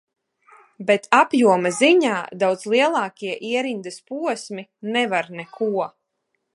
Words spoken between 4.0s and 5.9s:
posmi nevar neko.